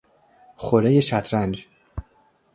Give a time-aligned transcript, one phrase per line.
[0.55, 1.67] خورهی شطرنج